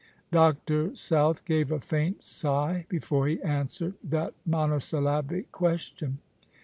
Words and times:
Dr. 0.31 0.95
South 0.95 1.45
gave 1.45 1.71
a 1.71 1.79
faint 1.79 2.23
sigh 2.23 2.87
before 2.89 3.27
he 3.27 3.39
answered 3.43 3.93
that 4.03 4.33
monosyllabic 4.47 5.51
question. 5.51 6.17